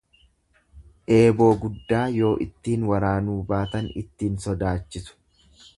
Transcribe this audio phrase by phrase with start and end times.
[1.17, 5.19] Eeboo guddaa yoo ittiin waraanuu baatan ittiin sodaachisu.